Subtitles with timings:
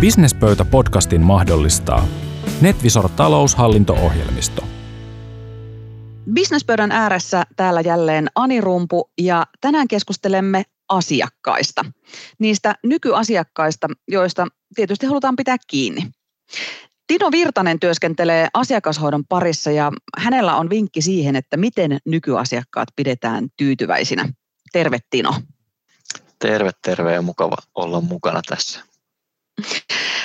[0.00, 2.06] Businesspöytä-podcastin mahdollistaa
[2.60, 4.64] NetVisor taloushallinto-ohjelmisto.
[6.34, 11.84] Businesspöydän ääressä täällä jälleen Ani Rumpu ja tänään keskustelemme asiakkaista.
[12.38, 16.02] Niistä nykyasiakkaista, joista tietysti halutaan pitää kiinni.
[17.06, 24.28] Tino Virtanen työskentelee asiakashoidon parissa ja hänellä on vinkki siihen, että miten nykyasiakkaat pidetään tyytyväisinä.
[24.72, 25.34] Terve Tino.
[26.38, 28.95] Terve, terve ja mukava olla mukana tässä.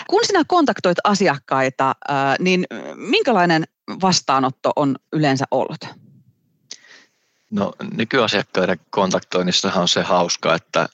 [0.09, 1.95] Kun sinä kontaktoit asiakkaita,
[2.39, 3.63] niin minkälainen
[4.01, 5.85] vastaanotto on yleensä ollut?
[7.51, 10.89] No nykyasiakkaiden kontaktoinnissahan on se hauska, että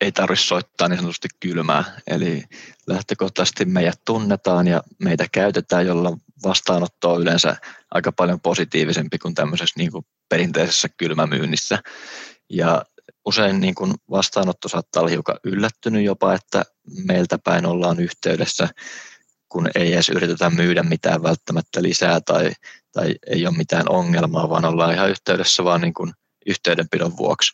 [0.00, 1.84] ei tarvitse soittaa niin sanotusti kylmää.
[2.06, 2.44] Eli
[2.86, 7.56] lähtökohtaisesti meidät tunnetaan ja meitä käytetään, jolla vastaanotto on yleensä
[7.90, 11.78] aika paljon positiivisempi kuin tämmöisessä niin kuin perinteisessä kylmämyynnissä.
[12.50, 12.84] Ja
[13.24, 16.62] usein niin kuin vastaanotto saattaa olla hiukan yllättynyt jopa, että
[17.06, 18.68] meiltä päin ollaan yhteydessä,
[19.48, 22.52] kun ei edes yritetä myydä mitään välttämättä lisää tai,
[22.92, 26.12] tai ei ole mitään ongelmaa, vaan ollaan ihan yhteydessä vaan niin kuin
[26.46, 27.52] yhteydenpidon vuoksi.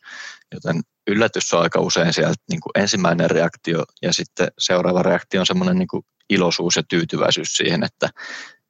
[0.54, 5.46] Joten yllätys on aika usein sieltä niin kuin ensimmäinen reaktio ja sitten seuraava reaktio on
[5.46, 8.10] semmoinen niin kuin iloisuus ja tyytyväisyys siihen, että,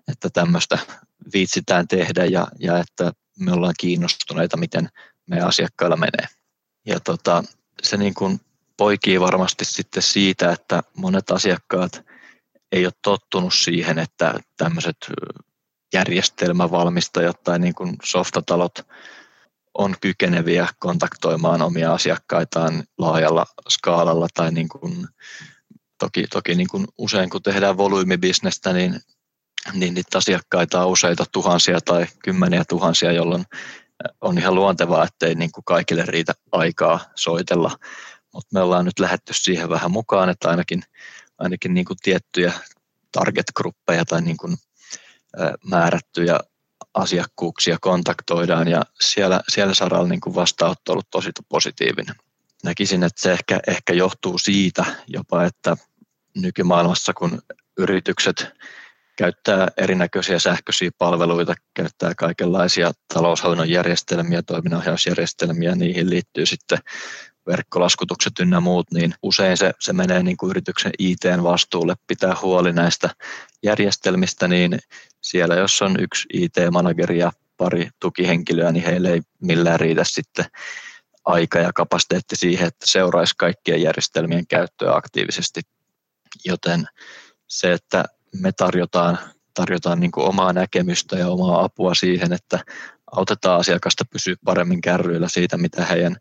[0.09, 0.79] että tämmöistä
[1.33, 4.89] viitsitään tehdä ja, ja että me ollaan kiinnostuneita, miten
[5.27, 6.38] meidän asiakkailla menee.
[6.87, 7.45] Ja tota,
[7.83, 8.41] se niin kuin
[8.77, 12.03] poikii varmasti sitten siitä, että monet asiakkaat
[12.73, 14.97] ei ole tottunut siihen, että tämmöiset
[15.95, 18.79] järjestelmävalmistajat tai niin kuin softatalot
[19.75, 25.07] on kykeneviä kontaktoimaan omia asiakkaitaan laajalla skaalalla tai niin kuin,
[25.99, 29.01] toki, toki niin kuin usein kun tehdään volyymibisnestä, niin,
[29.73, 33.45] niin niitä asiakkaita on useita tuhansia tai kymmeniä tuhansia, jolloin
[34.21, 37.71] on ihan luontevaa, ettei niin kaikille riitä aikaa soitella,
[38.33, 40.83] mutta me ollaan nyt lähetty siihen vähän mukaan, että ainakin,
[41.39, 42.53] ainakin niin kuin tiettyjä
[43.13, 44.57] target-gruppeja tai niin kuin,
[45.65, 46.41] määrättyjä
[46.95, 52.15] asiakkuuksia kontaktoidaan ja siellä, siellä saralla niin vastaanotto on ollut tosi positiivinen.
[52.65, 55.77] Näkisin, että se ehkä, ehkä johtuu siitä jopa, että
[56.37, 57.43] nykymaailmassa kun
[57.79, 58.47] yritykset
[59.19, 66.79] käyttää erinäköisiä sähköisiä palveluita, käyttää kaikenlaisia taloushallinnon järjestelmiä, toiminnanohjausjärjestelmiä, niihin liittyy sitten
[67.47, 73.11] verkkolaskutukset ynnä muut, niin usein se, se menee niin kuin yrityksen IT-vastuulle pitää huoli näistä
[73.63, 74.79] järjestelmistä, niin
[75.21, 80.45] siellä jos on yksi IT-manageri ja pari tukihenkilöä, niin heille ei millään riitä sitten
[81.25, 85.61] aika ja kapasiteetti siihen, että seuraisi kaikkien järjestelmien käyttöä aktiivisesti.
[86.45, 86.87] Joten
[87.47, 89.19] se, että me tarjotaan,
[89.55, 92.65] tarjotaan niin omaa näkemystä ja omaa apua siihen, että
[93.13, 96.17] autetaan asiakasta pysyä paremmin kärryillä siitä, mitä heidän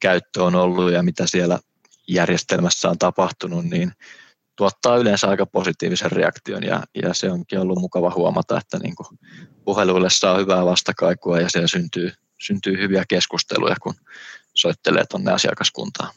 [0.00, 1.58] käyttö on ollut ja mitä siellä
[2.08, 3.92] järjestelmässä on tapahtunut, niin
[4.56, 6.62] tuottaa yleensä aika positiivisen reaktion.
[6.62, 9.18] Ja, ja se onkin ollut mukava huomata, että niin kuin
[9.64, 13.94] puheluille saa hyvää vastakaikua ja siellä syntyy, syntyy hyviä keskusteluja, kun
[14.54, 16.10] soittelee tuonne asiakaskuntaan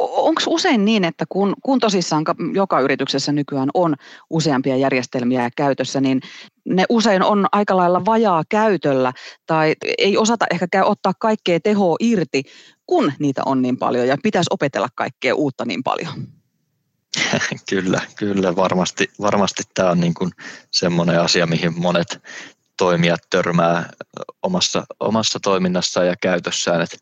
[0.00, 2.24] onko usein niin, että kun, kun tosissaan
[2.54, 3.94] joka yrityksessä nykyään on
[4.30, 6.20] useampia järjestelmiä käytössä, niin
[6.64, 9.12] ne usein on aika lailla vajaa käytöllä
[9.46, 12.42] tai ei osata ehkä ottaa kaikkea tehoa irti,
[12.86, 16.12] kun niitä on niin paljon ja pitäisi opetella kaikkea uutta niin paljon?
[17.70, 20.30] Kyllä, kyllä varmasti, varmasti tämä on niin kuin
[20.70, 22.22] semmoinen asia, mihin monet
[22.76, 23.90] toimijat törmää
[24.42, 26.96] omassa, omassa toiminnassaan ja käytössään, että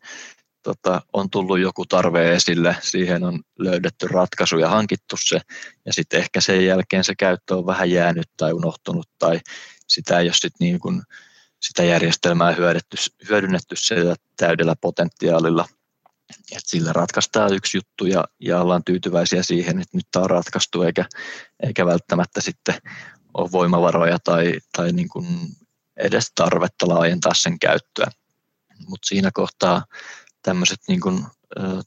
[0.63, 5.41] tota, on tullut joku tarve esille, siihen on löydetty ratkaisu ja hankittu se,
[5.85, 9.39] ja sitten ehkä sen jälkeen se käyttö on vähän jäänyt tai unohtunut, tai
[9.87, 11.01] sitä ei ole sit niin kuin,
[11.59, 12.97] sitä järjestelmää hyödynnetty,
[13.29, 15.65] hyödynnetty sillä täydellä potentiaalilla.
[16.51, 20.81] Et sillä ratkaistaan yksi juttu ja, ja ollaan tyytyväisiä siihen, että nyt tämä on ratkaistu,
[20.81, 21.05] eikä,
[21.63, 22.75] eikä välttämättä sitten
[23.33, 25.25] ole voimavaroja tai, tai niin kuin
[25.97, 28.07] edes tarvetta laajentaa sen käyttöä.
[28.87, 29.85] Mutta siinä kohtaa
[30.41, 31.25] tämmöiset niin kuin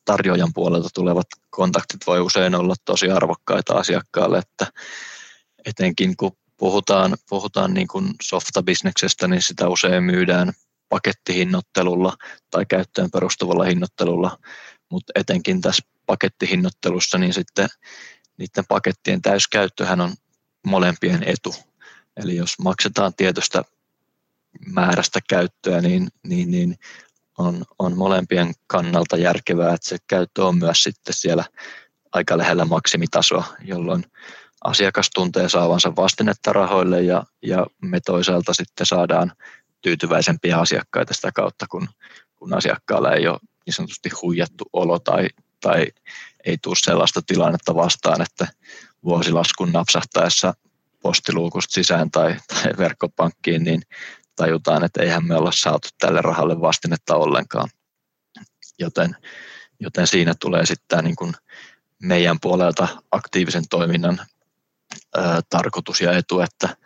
[0.05, 4.67] tarjoajan puolelta tulevat kontaktit voi usein olla tosi arvokkaita asiakkaalle, että
[5.65, 10.53] etenkin kun puhutaan, puhutaan niin kuin softabisneksestä, niin sitä usein myydään
[10.89, 12.17] pakettihinnoittelulla
[12.51, 14.39] tai käyttöön perustuvalla hinnoittelulla,
[14.89, 17.69] mutta etenkin tässä pakettihinnoittelussa, niin sitten
[18.39, 20.15] niiden pakettien täyskäyttöhän on
[20.67, 21.55] molempien etu.
[22.17, 23.65] Eli jos maksetaan tietystä
[24.67, 26.77] määrästä käyttöä, niin, niin, niin
[27.39, 31.45] on, on molempien kannalta järkevää, että se käyttö on myös sitten siellä
[32.13, 34.05] aika lähellä maksimitasoa, jolloin
[34.65, 39.33] asiakas tuntee saavansa vastinetta rahoille ja, ja me toisaalta sitten saadaan
[39.83, 41.89] tyytyväisempiä asiakkaita sitä kautta, kun,
[42.37, 45.29] kun asiakkaalla ei ole niin sanotusti huijattu olo tai,
[45.61, 45.87] tai
[46.45, 48.47] ei tule sellaista tilannetta vastaan, että
[49.05, 50.55] vuosilaskun napsahtaessa
[51.03, 53.83] postiluukusta sisään tai, tai verkkopankkiin, niin
[54.37, 57.71] tajutaan, että eihän me olla saatu tälle rahalle vastinetta ollenkaan.
[58.79, 59.17] Joten,
[59.81, 61.35] joten siinä tulee sitten niin kuin
[62.03, 64.21] meidän puolelta aktiivisen toiminnan
[65.17, 65.21] ö,
[65.51, 66.77] tarkoitus ja etu, että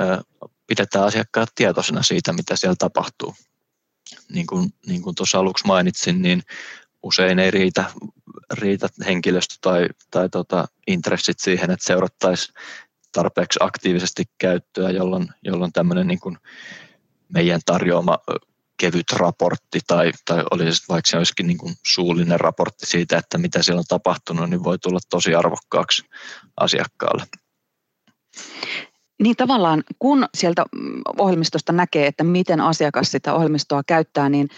[0.00, 0.22] ö,
[0.66, 3.34] pidetään asiakkaat tietoisena siitä, mitä siellä tapahtuu.
[4.32, 6.42] Niin kuin, niin kuin tuossa aluksi mainitsin, niin
[7.02, 7.84] usein ei riitä,
[8.52, 12.54] riitä henkilöstö tai, tai tota, intressit siihen, että seurattaisiin
[13.14, 16.38] tarpeeksi aktiivisesti käyttöä, jolloin, jolloin tämmöinen niin kuin
[17.28, 18.18] meidän tarjoama
[18.76, 23.62] kevyt raportti tai, tai olisi vaikka se olisikin niin kuin suullinen raportti siitä, että mitä
[23.62, 26.02] siellä on tapahtunut, niin voi tulla tosi arvokkaaksi
[26.56, 27.24] asiakkaalle.
[29.22, 30.64] Niin tavallaan, kun sieltä
[31.18, 34.48] ohjelmistosta näkee, että miten asiakas sitä ohjelmistoa käyttää, niin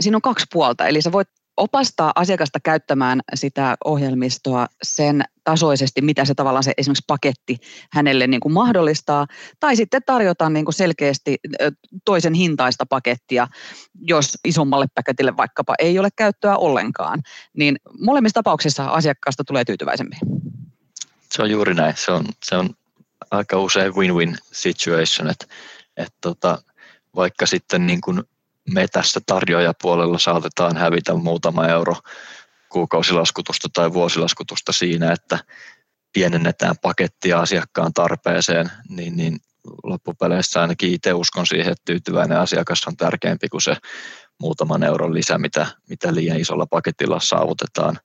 [0.00, 0.86] siinä on kaksi puolta.
[0.86, 7.04] Eli sä voit opastaa asiakasta käyttämään sitä ohjelmistoa sen tasoisesti, mitä se tavallaan se esimerkiksi
[7.06, 7.56] paketti
[7.92, 9.26] hänelle niin kuin mahdollistaa,
[9.60, 11.36] tai sitten tarjota niin kuin selkeästi
[12.04, 13.48] toisen hintaista pakettia,
[14.00, 17.22] jos isommalle paketille vaikkapa ei ole käyttöä ollenkaan,
[17.56, 20.16] niin molemmissa tapauksissa asiakkaasta tulee tyytyväisempi.
[21.32, 21.94] Se on juuri näin.
[21.96, 22.70] Se on, se on
[23.30, 25.46] aika usein win-win situation, että,
[25.96, 26.58] että tota,
[27.16, 28.22] vaikka sitten niin kuin
[28.74, 31.96] me tässä tarjoajapuolella saatetaan hävitä muutama euro
[32.68, 35.38] kuukausilaskutusta tai vuosilaskutusta siinä, että
[36.12, 39.38] pienennetään pakettia asiakkaan tarpeeseen, niin, niin
[39.82, 43.76] loppupeleissä ainakin itse uskon siihen, että tyytyväinen asiakas on tärkeämpi kuin se
[44.40, 47.98] muutaman euron lisä, mitä, mitä liian isolla paketilla saavutetaan.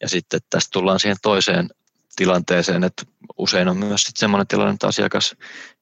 [0.00, 1.68] Ja sitten tästä tullaan siihen toiseen
[2.16, 3.02] tilanteeseen, että
[3.38, 5.36] usein on myös sellainen tilanne, että asiakas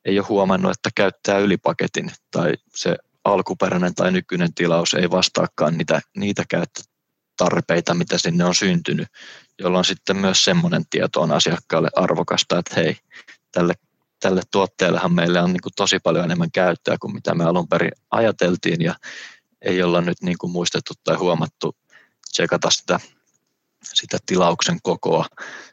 [0.04, 6.00] ei ole huomannut, että käyttää ylipaketin tai se alkuperäinen tai nykyinen tilaus ei vastaakaan niitä,
[6.16, 9.08] niitä käyttötarpeita, mitä sinne on syntynyt,
[9.58, 12.96] jolloin sitten myös semmoinen tieto on asiakkaalle arvokasta, että hei,
[13.52, 13.74] tälle,
[14.20, 17.92] tälle tuotteellehan meillä on niin kuin tosi paljon enemmän käyttöä kuin mitä me alun perin
[18.10, 18.94] ajateltiin ja
[19.62, 21.76] ei olla nyt niin kuin muistettu tai huomattu
[22.32, 23.00] tsekata sitä,
[23.84, 25.26] sitä tilauksen kokoa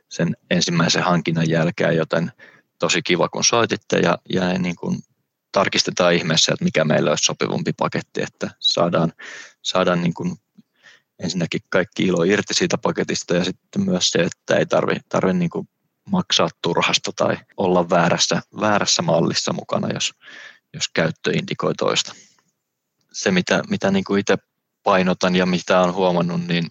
[0.10, 2.32] sen ensimmäisen hankinnan jälkeen, joten
[2.80, 5.00] tosi kiva kun soititte ja, ja niin kuin
[5.52, 9.14] tarkistetaan ihmeessä, että mikä meillä olisi sopivampi paketti, että saadaan,
[9.62, 10.38] saadaan niin kuin
[11.24, 15.50] ensinnäkin kaikki ilo irti siitä paketista ja sitten myös se, että ei tarvitse tarvi niin
[16.10, 20.14] maksaa turhasta tai olla väärässä, väärässä mallissa mukana, jos,
[20.74, 22.14] jos käyttö indikoi toista.
[23.14, 24.38] Se, mitä, mitä niin kuin itse
[24.84, 26.68] painotan ja mitä olen huomannut, niin,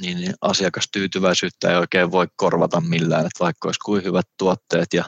[0.00, 5.04] niin, niin asiakastyytyväisyyttä ei oikein voi korvata millään, että vaikka olisi kuin hyvät tuotteet ja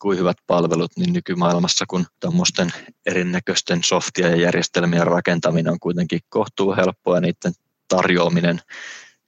[0.00, 2.72] kuin hyvät palvelut, niin nykymaailmassa, kun tuommoisten
[3.06, 7.52] erinäköisten softia ja järjestelmien rakentaminen on kuitenkin kohtuu helppoa ja niiden
[7.88, 8.60] tarjoaminen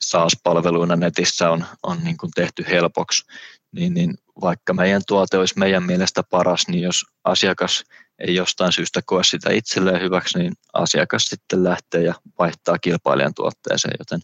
[0.01, 3.25] SaaS-palveluina netissä on, on niin kuin tehty helpoksi,
[3.73, 7.85] niin, niin vaikka meidän tuote olisi meidän mielestä paras, niin jos asiakas
[8.19, 13.95] ei jostain syystä koe sitä itselleen hyväksi, niin asiakas sitten lähtee ja vaihtaa kilpailijan tuotteeseen,
[13.99, 14.21] joten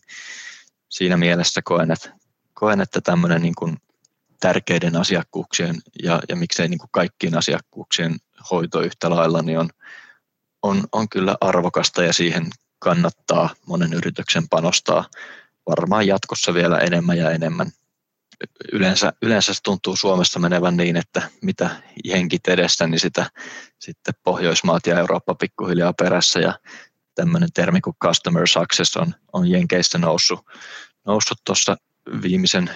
[0.88, 2.12] siinä mielessä koen, että,
[2.54, 3.76] koen, että tämmöinen niin kuin
[4.40, 8.16] tärkeiden asiakkuuksien ja, ja miksei niin kuin kaikkien asiakkuuksien
[8.50, 9.70] hoito yhtä lailla, niin on,
[10.62, 12.46] on, on kyllä arvokasta ja siihen
[12.78, 15.04] kannattaa monen yrityksen panostaa
[15.68, 17.70] varmaan jatkossa vielä enemmän ja enemmän.
[18.72, 21.70] Yleensä, yleensä se tuntuu Suomessa menevän niin, että mitä
[22.04, 23.30] jenkit edessä, niin sitä
[23.78, 26.58] sitten Pohjoismaat ja Eurooppa pikkuhiljaa perässä ja
[27.14, 30.40] tämmöinen termi kuin customer success on, on Jenkeissä noussut,
[31.06, 31.76] noussut tuossa
[32.22, 32.70] viimeisen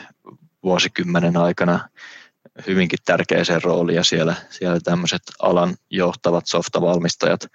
[0.62, 1.88] vuosikymmenen aikana
[2.66, 7.46] hyvinkin tärkeäseen rooliin ja siellä, siellä tämmöiset alan johtavat softavalmistajat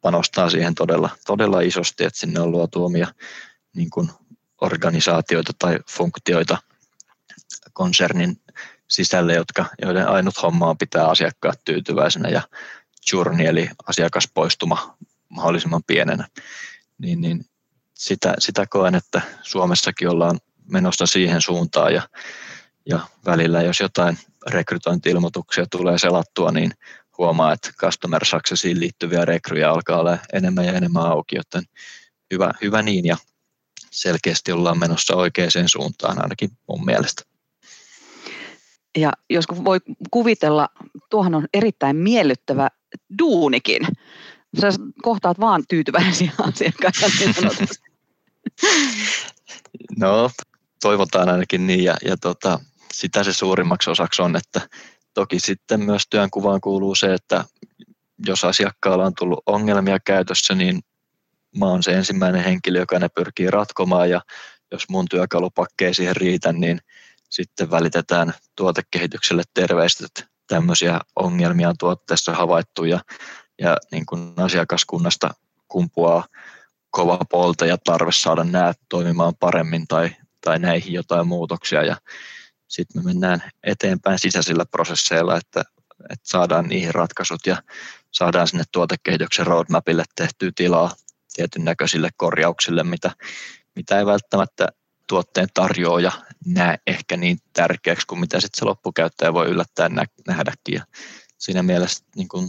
[0.00, 3.06] panostaa siihen todella, todella isosti, että sinne on luotu omia
[3.76, 4.10] niin kuin
[4.60, 6.58] organisaatioita tai funktioita
[7.72, 8.40] konsernin
[8.88, 12.42] sisälle, jotka, joiden ainut homma on pitää asiakkaat tyytyväisenä ja
[13.12, 14.96] journey eli asiakaspoistuma
[15.28, 16.28] mahdollisimman pienenä.
[16.98, 17.44] Niin, niin
[17.94, 20.38] sitä, sitä koen, että Suomessakin ollaan
[20.70, 22.02] menossa siihen suuntaan ja
[22.86, 26.70] ja välillä jos jotain rekrytointi-ilmoituksia tulee selattua, niin
[27.18, 31.62] huomaa, että customer successiin liittyviä rekryjä alkaa olla enemmän ja enemmän auki, joten
[32.32, 33.16] hyvä, hyvä niin ja
[33.90, 37.22] selkeästi ollaan menossa oikeaan suuntaan ainakin mun mielestä.
[38.98, 39.78] Ja jos voi
[40.10, 40.68] kuvitella,
[41.10, 42.68] tuohan on erittäin miellyttävä
[43.18, 43.82] duunikin.
[44.60, 44.68] Sä
[45.02, 47.34] kohtaat vaan tyytyväisiä asiakkaita niin
[49.98, 50.30] No,
[50.82, 52.60] toivotaan ainakin niin ja, ja tota,
[52.92, 54.60] sitä se suurimmaksi osaksi on, että
[55.14, 57.44] toki sitten myös työnkuvaan kuuluu se, että
[58.26, 60.80] jos asiakkaalla on tullut ongelmia käytössä, niin
[61.58, 64.10] mä oon se ensimmäinen henkilö, joka ne pyrkii ratkomaan.
[64.10, 64.20] Ja
[64.70, 66.80] jos mun työkalupakki ei siihen riitä, niin
[67.28, 72.84] sitten välitetään tuotekehitykselle terveistä, että tämmöisiä ongelmia on tuotteessa havaittu.
[72.84, 73.00] Ja,
[73.60, 75.30] ja niin kuin asiakaskunnasta
[75.68, 76.24] kumpuaa
[76.90, 81.82] kova polta ja tarve saada nämä toimimaan paremmin tai, tai näihin jotain muutoksia.
[81.82, 81.96] Ja
[82.68, 85.64] sitten me mennään eteenpäin sisäisillä prosesseilla, että,
[86.10, 87.62] että saadaan niihin ratkaisut ja
[88.10, 90.90] saadaan sinne tuotekehityksen roadmapille tehtyä tilaa
[91.34, 93.10] tietyn näköisille korjauksille, mitä,
[93.76, 94.68] mitä ei välttämättä
[95.06, 96.12] tuotteen tarjoaja
[96.46, 99.92] näe ehkä niin tärkeäksi kuin mitä sitten se loppukäyttäjä voi yllättäen
[100.26, 100.74] nähdäkin.
[100.74, 100.84] Ja
[101.38, 102.48] siinä mielessä niin kun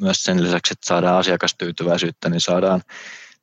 [0.00, 2.82] myös sen lisäksi, että saadaan asiakastyytyväisyyttä, niin saadaan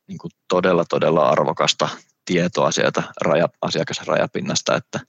[0.07, 1.89] niin kuin todella, todella arvokasta
[2.25, 4.99] tietoa sieltä raja, asiakasrajapinnasta, että,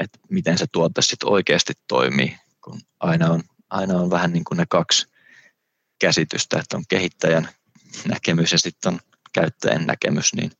[0.00, 4.56] että miten se tuote sitten oikeasti toimii, kun aina on, aina on vähän niin kuin
[4.56, 5.06] ne kaksi
[5.98, 7.48] käsitystä, että on kehittäjän
[8.08, 9.00] näkemys ja sitten on
[9.32, 10.50] käyttäjän näkemys, niin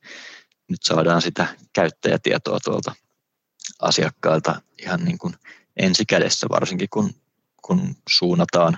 [0.67, 2.95] nyt saadaan sitä käyttäjätietoa tuolta
[3.81, 5.33] asiakkailta ihan niin kuin
[5.77, 7.13] ensikädessä, varsinkin kun,
[7.61, 8.77] kun suunnataan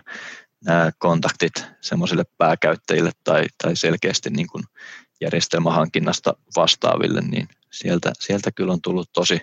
[0.65, 4.63] nämä kontaktit semmoisille pääkäyttäjille tai, tai selkeästi niin kuin
[5.21, 9.39] järjestelmähankinnasta vastaaville, niin sieltä, sieltä kyllä on tullut tosi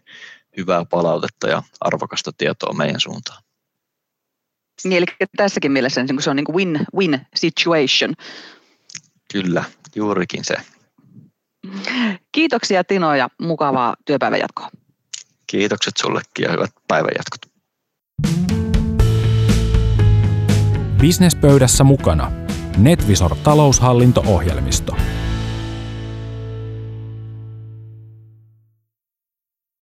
[0.61, 3.43] hyvää palautetta ja arvokasta tietoa meidän suuntaan.
[4.85, 8.15] Niin, eli tässäkin mielessä niin se on niin kuin win-win situation.
[9.33, 9.65] Kyllä,
[9.95, 10.57] juurikin se.
[12.33, 14.69] Kiitoksia Tino ja mukavaa työpäivän jatkoa.
[15.47, 17.41] Kiitokset sullekin ja hyvät päivänjatkot.
[21.01, 22.33] Businesspöydässä mukana
[22.77, 24.97] Netvisor taloushallinto-ohjelmisto–